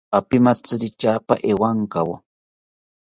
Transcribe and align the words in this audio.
Apimantziri 0.17 0.89
tyaapa 0.99 1.35
ewankawo 1.51 2.15